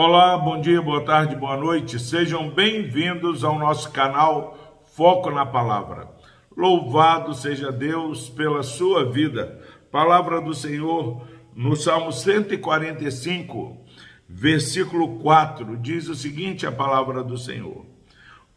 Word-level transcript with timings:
Olá, 0.00 0.38
bom 0.38 0.60
dia, 0.60 0.80
boa 0.80 1.04
tarde, 1.04 1.34
boa 1.34 1.56
noite. 1.56 1.98
Sejam 1.98 2.48
bem-vindos 2.50 3.42
ao 3.42 3.58
nosso 3.58 3.90
canal 3.90 4.80
Foco 4.94 5.28
na 5.28 5.44
Palavra. 5.44 6.08
Louvado 6.56 7.34
seja 7.34 7.72
Deus 7.72 8.30
pela 8.30 8.62
sua 8.62 9.10
vida. 9.10 9.60
Palavra 9.90 10.40
do 10.40 10.54
Senhor 10.54 11.26
no 11.52 11.74
Salmo 11.74 12.12
145, 12.12 13.76
versículo 14.28 15.18
4, 15.18 15.76
diz 15.78 16.08
o 16.08 16.14
seguinte: 16.14 16.64
a 16.64 16.70
palavra 16.70 17.24
do 17.24 17.36
Senhor. 17.36 17.84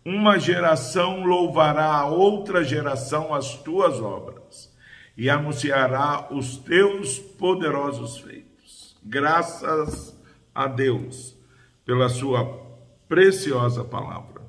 Uma 0.05 0.37
geração 0.37 1.25
louvará 1.25 1.91
a 1.91 2.05
outra 2.05 2.63
geração 2.63 3.33
as 3.33 3.55
tuas 3.55 3.99
obras 3.99 4.71
e 5.17 5.27
anunciará 5.27 6.27
os 6.29 6.57
teus 6.57 7.17
poderosos 7.17 8.19
feitos. 8.19 8.95
Graças 9.03 10.15
a 10.53 10.67
Deus 10.67 11.40
pela 11.85 12.09
sua 12.09 12.45
preciosa 13.07 13.83
palavra. 13.83 14.41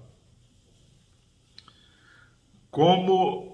Como 2.71 3.53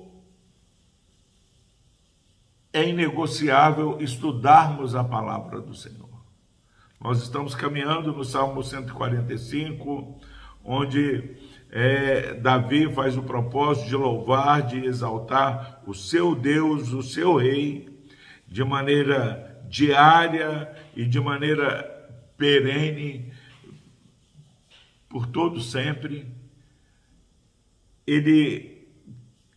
é 2.73 2.89
inegociável 2.89 3.99
estudarmos 4.01 4.95
a 4.95 5.03
palavra 5.03 5.61
do 5.61 5.75
Senhor. 5.75 6.09
Nós 7.01 7.23
estamos 7.23 7.55
caminhando 7.55 8.13
no 8.13 8.25
Salmo 8.25 8.63
145, 8.63 10.21
onde 10.65 11.37
é, 11.71 12.35
Davi 12.35 12.93
faz 12.93 13.17
o 13.17 13.23
propósito 13.23 13.89
de 13.89 13.97
louvar, 13.97 14.63
de 14.63 14.85
exaltar 14.85 15.83
o 15.87 15.95
seu 15.95 16.35
Deus, 16.35 16.93
o 16.93 17.03
seu 17.03 17.37
Rei, 17.37 17.89
de 18.47 18.65
maneira 18.65 19.63
diária 19.69 20.75
e 20.97 21.05
de 21.05 21.21
maneira 21.21 21.85
perene, 22.37 23.33
por 25.09 25.27
todo 25.27 25.61
sempre. 25.61 26.27
Ele 28.07 28.87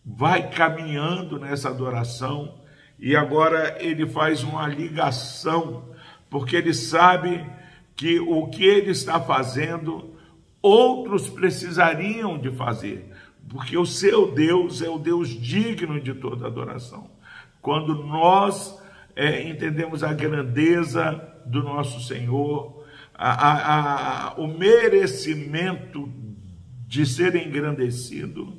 vai 0.06 0.50
caminhando 0.50 1.40
nessa 1.40 1.70
adoração 1.70 2.60
e 3.00 3.16
agora 3.16 3.78
ele 3.80 4.06
faz 4.06 4.44
uma 4.44 4.68
ligação, 4.68 5.90
porque 6.30 6.56
ele 6.56 6.74
sabe 6.74 7.46
que 7.96 8.20
o 8.20 8.48
que 8.48 8.64
ele 8.64 8.92
está 8.92 9.20
fazendo 9.20 10.16
outros 10.62 11.30
precisariam 11.30 12.38
de 12.38 12.52
fazer, 12.52 13.12
porque 13.50 13.78
o 13.78 13.86
seu 13.86 14.32
Deus 14.32 14.82
é 14.82 14.90
o 14.90 15.00
Deus 15.00 15.30
digno 15.30 16.00
de 16.00 16.14
toda 16.14 16.48
adoração. 16.48 17.10
Quando 17.62 17.96
nós 18.06 18.80
é, 19.16 19.48
entendemos 19.48 20.04
a 20.04 20.14
grandeza 20.14 21.28
do 21.46 21.64
nosso 21.64 22.02
Senhor, 22.02 22.81
a, 23.14 24.30
a, 24.30 24.34
o 24.36 24.48
merecimento 24.48 26.12
de 26.88 27.06
ser 27.06 27.36
engrandecido 27.36 28.58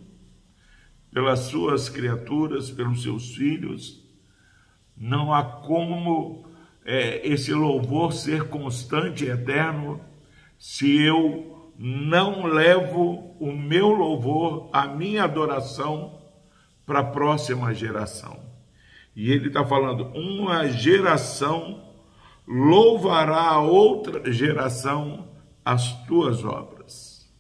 pelas 1.12 1.41
suas 1.41 1.89
criaturas, 1.89 2.70
pelos 2.70 3.03
seus 3.03 3.34
filhos, 3.34 4.03
não 4.97 5.33
há 5.33 5.42
como 5.42 6.47
é, 6.84 7.27
esse 7.27 7.53
louvor 7.53 8.12
ser 8.12 8.48
constante 8.48 9.25
e 9.25 9.30
eterno 9.30 10.00
se 10.58 11.03
eu 11.03 11.73
não 11.77 12.47
levo 12.47 13.36
o 13.41 13.53
meu 13.53 13.89
louvor, 13.89 14.70
a 14.73 14.86
minha 14.86 15.25
adoração 15.25 16.20
para 16.86 17.00
a 17.00 17.05
próxima 17.05 17.75
geração. 17.75 18.39
E 19.14 19.30
ele 19.30 19.48
está 19.48 19.64
falando, 19.64 20.06
uma 20.14 20.69
geração 20.69 21.92
louvará 22.47 23.43
a 23.43 23.61
outra 23.61 24.33
geração 24.33 25.29
as 25.64 26.05
tuas 26.07 26.45
obras. 26.45 27.30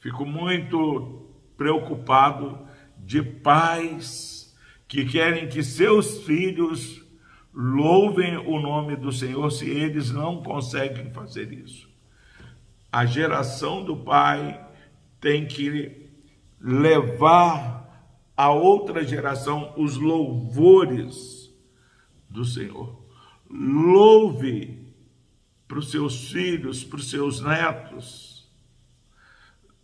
Fico 0.00 0.26
muito 0.26 1.30
preocupado 1.56 2.66
de 2.98 3.22
pais 3.22 4.56
que 4.88 5.04
querem 5.04 5.48
que 5.48 5.62
seus 5.62 6.22
filhos 6.24 7.00
louvem 7.54 8.36
o 8.36 8.58
nome 8.60 8.96
do 8.96 9.12
Senhor 9.12 9.50
se 9.50 9.68
eles 9.68 10.10
não 10.10 10.42
conseguem 10.42 11.10
fazer 11.12 11.52
isso 11.52 11.92
a 12.92 13.06
geração 13.06 13.82
do 13.82 13.96
pai 13.96 14.68
tem 15.18 15.46
que 15.46 16.10
levar 16.60 18.20
a 18.36 18.50
outra 18.50 19.02
geração 19.02 19.72
os 19.78 19.96
louvores 19.96 21.50
do 22.32 22.44
Senhor. 22.44 23.00
Louve 23.48 24.86
para 25.68 25.78
os 25.78 25.90
seus 25.90 26.30
filhos, 26.30 26.82
para 26.82 26.98
os 26.98 27.10
seus 27.10 27.40
netos. 27.40 28.50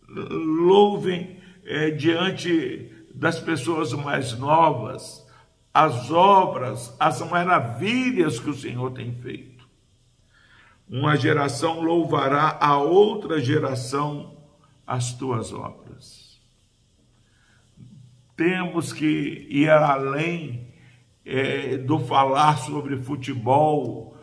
Louvem 0.07 1.39
é, 1.63 1.91
diante 1.91 2.91
das 3.13 3.39
pessoas 3.39 3.93
mais 3.93 4.37
novas 4.37 5.27
as 5.73 6.09
obras, 6.09 6.95
as 6.99 7.21
maravilhas 7.29 8.39
que 8.39 8.49
o 8.49 8.55
Senhor 8.55 8.91
tem 8.91 9.13
feito. 9.13 9.67
Uma 10.89 11.15
geração 11.15 11.79
louvará 11.81 12.57
a 12.59 12.77
outra 12.79 13.39
geração 13.39 14.35
as 14.85 15.13
tuas 15.13 15.53
obras. 15.53 16.41
Temos 18.35 18.91
que 18.91 19.45
ir 19.49 19.69
além 19.69 20.68
é, 21.31 21.77
do 21.77 21.99
falar 21.99 22.57
sobre 22.57 22.97
futebol 22.97 24.17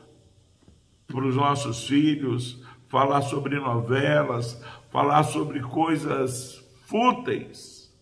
para 1.07 1.25
os 1.25 1.37
nossos 1.37 1.87
filhos, 1.87 2.61
falar 2.89 3.23
sobre 3.23 3.61
novelas, 3.61 4.61
falar 4.91 5.23
sobre 5.23 5.61
coisas 5.61 6.61
fúteis. 6.85 7.95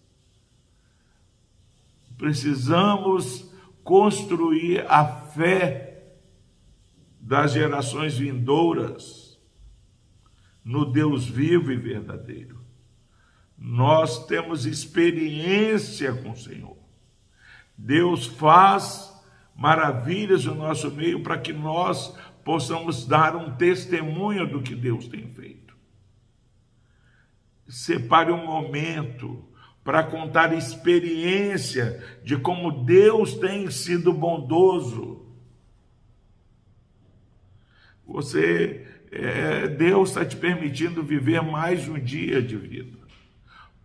Precisamos 2.17 3.53
construir 3.83 4.87
a 4.89 5.05
fé 5.05 6.15
das 7.21 7.53
gerações 7.53 8.17
vindouras 8.17 9.39
no 10.65 10.87
Deus 10.87 11.29
vivo 11.29 11.71
e 11.71 11.77
verdadeiro. 11.77 12.65
Nós 13.59 14.27
temos 14.27 14.65
experiência 14.65 16.15
com 16.15 16.31
o 16.31 16.37
Senhor. 16.37 16.84
Deus 17.77 18.27
faz 18.27 19.13
maravilhas 19.55 20.45
no 20.45 20.55
nosso 20.55 20.91
meio 20.91 21.23
para 21.23 21.39
que 21.39 21.53
nós 21.53 22.17
possamos 22.45 23.07
dar 23.07 23.37
um 23.37 23.57
testemunho 23.57 24.47
do 24.47 24.63
que 24.63 24.75
Deus 24.75 25.09
tem 25.09 25.27
feito. 25.29 25.75
Separe 27.69 28.31
um 28.31 28.45
momento 28.45 29.45
para 29.83 30.03
contar 30.03 30.53
experiência 30.53 32.03
de 32.23 32.37
como 32.37 32.85
Deus 32.85 33.35
tem 33.35 33.71
sido 33.71 34.13
bondoso 34.13 35.25
você, 38.07 38.87
é, 39.11 39.67
Deus 39.69 40.11
está 40.11 40.25
te 40.25 40.37
permitindo 40.37 41.03
viver 41.03 41.43
mais 41.43 41.89
um 41.89 41.99
dia 41.99 42.43
de 42.43 42.57
vida. 42.57 42.99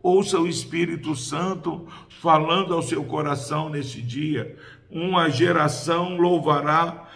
Ouça 0.02 0.40
o 0.40 0.48
Espírito 0.48 1.16
Santo 1.16 1.88
falando 2.22 2.74
ao 2.74 2.82
seu 2.82 3.04
coração 3.04 3.70
nesse 3.70 4.02
dia. 4.02 4.58
Uma 4.90 5.30
geração 5.30 6.18
louvará 6.18 7.08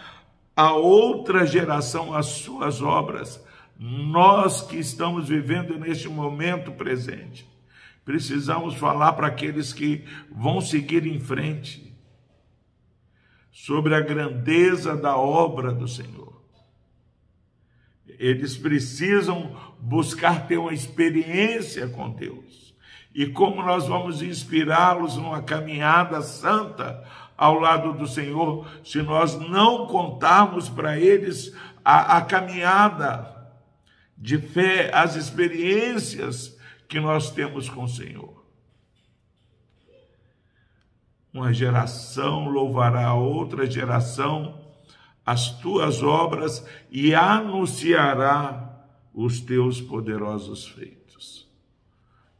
a 0.54 0.72
outra 0.72 1.46
geração 1.46 2.14
as 2.14 2.26
suas 2.26 2.82
obras. 2.82 3.42
Nós 3.78 4.62
que 4.62 4.76
estamos 4.76 5.28
vivendo 5.28 5.78
neste 5.78 6.08
momento 6.08 6.72
presente, 6.72 7.48
precisamos 8.04 8.74
falar 8.74 9.14
para 9.14 9.26
aqueles 9.28 9.72
que 9.72 10.04
vão 10.30 10.60
seguir 10.60 11.06
em 11.06 11.18
frente 11.18 11.92
sobre 13.50 13.94
a 13.94 14.00
grandeza 14.00 14.96
da 14.96 15.16
obra 15.16 15.72
do 15.72 15.88
Senhor. 15.88 16.34
Eles 18.06 18.56
precisam 18.56 19.56
buscar 19.80 20.46
ter 20.46 20.58
uma 20.58 20.72
experiência 20.72 21.88
com 21.88 22.10
Deus. 22.10 22.73
E 23.14 23.26
como 23.26 23.62
nós 23.62 23.86
vamos 23.86 24.22
inspirá-los 24.22 25.16
numa 25.16 25.42
caminhada 25.42 26.20
santa 26.22 27.04
ao 27.36 27.58
lado 27.58 27.92
do 27.92 28.06
Senhor, 28.06 28.66
se 28.84 29.02
nós 29.02 29.38
não 29.38 29.86
contarmos 29.86 30.68
para 30.68 30.98
eles 30.98 31.54
a, 31.84 32.18
a 32.18 32.22
caminhada 32.22 33.32
de 34.16 34.38
fé, 34.38 34.90
as 34.92 35.16
experiências 35.16 36.58
que 36.88 36.98
nós 36.98 37.30
temos 37.30 37.68
com 37.68 37.84
o 37.84 37.88
Senhor. 37.88 38.44
Uma 41.32 41.52
geração 41.52 42.48
louvará 42.48 43.06
a 43.06 43.14
outra 43.14 43.68
geração 43.68 44.64
as 45.24 45.58
tuas 45.60 46.02
obras 46.02 46.66
e 46.90 47.14
anunciará 47.14 48.86
os 49.14 49.40
teus 49.40 49.80
poderosos 49.80 50.66
feitos. 50.66 51.48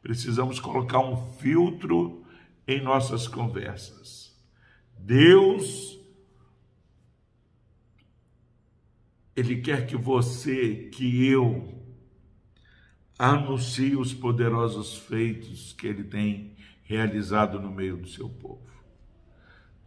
Precisamos 0.05 0.61
colocar 0.61 0.99
um 0.99 1.17
filtro 1.39 2.23
em 2.69 2.79
nossas 2.83 3.27
conversas. 3.27 4.39
Deus 4.99 5.99
Ele 9.37 9.61
quer 9.63 9.87
que 9.87 9.97
você, 9.97 10.91
que 10.93 11.27
eu, 11.27 11.83
anuncie 13.19 13.97
os 13.97 14.15
poderosos 14.15 14.97
feitos 14.97 15.73
que 15.73 15.87
ele 15.87 16.05
tem 16.05 16.55
realizado 16.85 17.59
no 17.59 17.71
meio 17.71 17.97
do 17.97 18.07
seu 18.07 18.29
povo. 18.29 18.63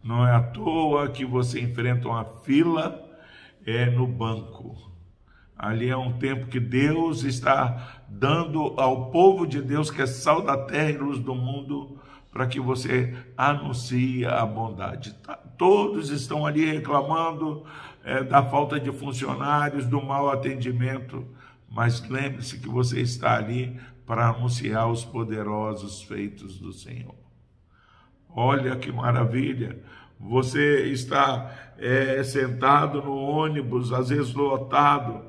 Não 0.02 0.26
é 0.26 0.34
à 0.34 0.42
toa 0.42 1.08
que 1.08 1.24
você 1.24 1.60
enfrenta 1.60 2.08
uma 2.08 2.24
fila 2.42 3.08
é, 3.64 3.86
no 3.86 4.06
banco. 4.06 4.92
Ali 5.58 5.90
é 5.90 5.96
um 5.96 6.16
tempo 6.18 6.46
que 6.46 6.60
Deus 6.60 7.24
está 7.24 8.00
dando 8.08 8.74
ao 8.78 9.10
povo 9.10 9.44
de 9.44 9.60
Deus, 9.60 9.90
que 9.90 10.00
é 10.00 10.06
sal 10.06 10.40
da 10.40 10.56
terra 10.56 10.90
e 10.90 10.96
luz 10.96 11.18
do 11.18 11.34
mundo, 11.34 11.98
para 12.30 12.46
que 12.46 12.60
você 12.60 13.16
anuncie 13.36 14.24
a 14.24 14.46
bondade. 14.46 15.14
Tá, 15.14 15.34
todos 15.36 16.10
estão 16.10 16.46
ali 16.46 16.64
reclamando 16.64 17.64
é, 18.04 18.22
da 18.22 18.40
falta 18.44 18.78
de 18.78 18.92
funcionários, 18.92 19.84
do 19.84 20.00
mau 20.00 20.30
atendimento, 20.30 21.26
mas 21.68 22.06
lembre-se 22.08 22.60
que 22.60 22.68
você 22.68 23.00
está 23.00 23.36
ali 23.36 23.80
para 24.06 24.28
anunciar 24.28 24.88
os 24.88 25.04
poderosos 25.04 26.02
feitos 26.02 26.60
do 26.60 26.72
Senhor. 26.72 27.16
Olha 28.30 28.76
que 28.76 28.92
maravilha! 28.92 29.82
Você 30.20 30.86
está 30.86 31.74
é, 31.78 32.22
sentado 32.24 33.02
no 33.02 33.14
ônibus, 33.16 33.92
às 33.92 34.08
vezes 34.08 34.34
lotado, 34.34 35.22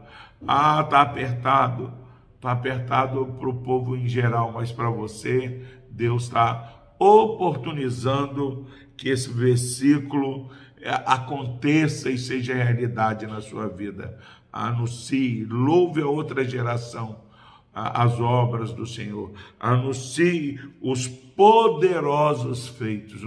ah, 0.48 0.82
está 0.84 1.02
apertado, 1.02 1.94
está 2.36 2.52
apertado 2.52 3.26
para 3.40 3.50
o 3.50 3.62
povo 3.62 3.96
em 3.96 4.08
geral, 4.08 4.52
mas 4.52 4.72
para 4.72 4.90
você, 4.90 5.64
Deus 5.90 6.24
está 6.24 6.94
oportunizando 6.98 8.66
que 8.96 9.10
esse 9.10 9.30
versículo 9.32 10.50
é, 10.82 10.90
aconteça 11.06 12.10
e 12.10 12.18
seja 12.18 12.54
realidade 12.54 13.26
na 13.26 13.42
sua 13.42 13.68
vida. 13.68 14.20
Anuncie, 14.52 15.46
louve 15.46 16.02
a 16.02 16.08
outra 16.08 16.44
geração 16.44 17.30
as 17.74 18.20
obras 18.20 18.74
do 18.74 18.86
Senhor. 18.86 19.32
Anuncie 19.60 20.60
os 20.82 21.08
poderosos 21.08 22.68
feitos. 22.68 23.22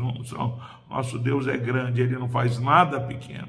Nosso 0.91 1.19
Deus 1.19 1.47
é 1.47 1.57
grande, 1.57 2.03
ele 2.03 2.19
não 2.19 2.29
faz 2.29 2.59
nada 2.59 3.01
pequeno. 3.01 3.49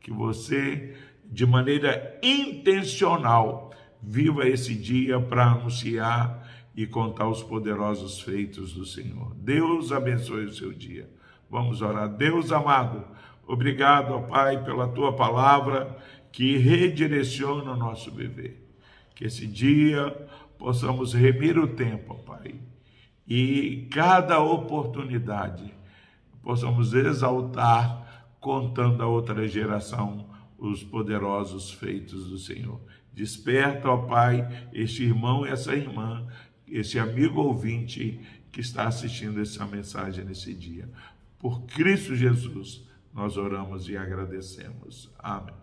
Que 0.00 0.10
você, 0.10 0.94
de 1.30 1.46
maneira 1.46 2.18
intencional, 2.22 3.70
viva 4.02 4.46
esse 4.46 4.74
dia 4.74 5.20
para 5.20 5.44
anunciar 5.46 6.46
e 6.74 6.86
contar 6.86 7.28
os 7.28 7.42
poderosos 7.42 8.20
feitos 8.20 8.72
do 8.72 8.84
Senhor. 8.84 9.34
Deus 9.34 9.92
abençoe 9.92 10.44
o 10.44 10.52
seu 10.52 10.72
dia. 10.72 11.10
Vamos 11.50 11.80
orar. 11.80 12.08
Deus 12.08 12.52
amado, 12.52 13.04
obrigado, 13.46 14.12
ó 14.12 14.20
Pai, 14.20 14.62
pela 14.62 14.88
tua 14.88 15.14
palavra 15.14 15.96
que 16.30 16.56
redireciona 16.58 17.72
o 17.72 17.76
nosso 17.76 18.10
viver. 18.10 18.62
Que 19.14 19.24
esse 19.24 19.46
dia 19.46 20.10
possamos 20.58 21.14
remir 21.14 21.58
o 21.58 21.66
tempo, 21.66 22.12
ó 22.12 22.16
Pai, 22.16 22.54
e 23.26 23.88
cada 23.90 24.40
oportunidade 24.40 25.74
possamos 26.42 26.92
exaltar, 26.92 28.28
contando 28.38 29.02
a 29.02 29.06
outra 29.06 29.48
geração 29.48 30.35
os 30.58 30.82
poderosos 30.82 31.70
feitos 31.70 32.28
do 32.28 32.38
Senhor. 32.38 32.80
Desperta, 33.12 33.88
ó 33.88 33.96
Pai, 33.96 34.68
este 34.72 35.04
irmão 35.04 35.46
e 35.46 35.50
essa 35.50 35.74
irmã, 35.74 36.26
esse 36.68 36.98
amigo 36.98 37.40
ouvinte 37.40 38.20
que 38.52 38.60
está 38.60 38.86
assistindo 38.88 39.40
essa 39.40 39.66
mensagem 39.66 40.24
nesse 40.24 40.54
dia. 40.54 40.88
Por 41.38 41.62
Cristo 41.62 42.14
Jesus, 42.14 42.84
nós 43.12 43.36
oramos 43.36 43.88
e 43.88 43.96
agradecemos. 43.96 45.10
Amém. 45.18 45.54